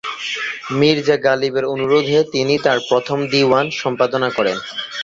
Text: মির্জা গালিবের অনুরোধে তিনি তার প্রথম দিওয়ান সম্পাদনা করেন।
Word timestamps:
মির্জা 0.79 1.17
গালিবের 1.25 1.65
অনুরোধে 1.73 2.17
তিনি 2.33 2.55
তার 2.65 2.77
প্রথম 2.89 3.19
দিওয়ান 3.33 3.65
সম্পাদনা 3.81 4.29
করেন। 4.37 4.57